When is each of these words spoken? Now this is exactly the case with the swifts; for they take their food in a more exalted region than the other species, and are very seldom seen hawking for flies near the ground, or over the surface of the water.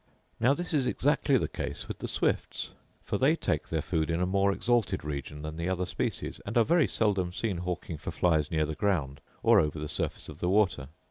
Now 0.39 0.55
this 0.55 0.73
is 0.73 0.87
exactly 0.87 1.37
the 1.37 1.47
case 1.47 1.87
with 1.87 1.99
the 1.99 2.07
swifts; 2.07 2.71
for 3.03 3.19
they 3.19 3.35
take 3.35 3.69
their 3.69 3.83
food 3.83 4.09
in 4.09 4.19
a 4.19 4.25
more 4.25 4.51
exalted 4.51 5.05
region 5.05 5.43
than 5.43 5.57
the 5.57 5.69
other 5.69 5.85
species, 5.85 6.41
and 6.43 6.57
are 6.57 6.65
very 6.65 6.87
seldom 6.87 7.31
seen 7.31 7.57
hawking 7.57 7.99
for 7.99 8.09
flies 8.09 8.49
near 8.49 8.65
the 8.65 8.73
ground, 8.73 9.21
or 9.43 9.59
over 9.59 9.77
the 9.77 9.87
surface 9.87 10.27
of 10.27 10.39
the 10.39 10.49
water. 10.49 10.89